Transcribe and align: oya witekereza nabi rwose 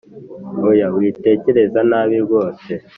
oya 0.67 0.87
witekereza 0.95 1.79
nabi 1.89 2.15
rwose 2.25 2.71